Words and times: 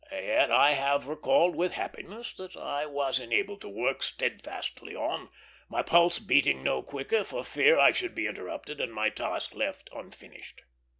Yet 0.11 0.49
I 0.49 0.71
have 0.71 1.05
recalled 1.07 1.55
with 1.55 1.73
happiness 1.73 2.33
that 2.33 2.55
I 2.57 2.87
was 2.87 3.19
enabled 3.19 3.61
to 3.61 3.69
work 3.69 4.01
steadfastly 4.01 4.95
on, 4.95 5.29
my 5.69 5.83
pulse 5.83 6.17
beating 6.17 6.63
no 6.63 6.81
quicker 6.81 7.23
for 7.23 7.43
fear 7.43 7.77
I 7.77 7.91
should 7.91 8.15
be 8.15 8.25
interrupted 8.25 8.81
and 8.81 8.91
my 8.91 9.11
task 9.11 9.53
left 9.53 9.91
unfinished. 9.93 10.63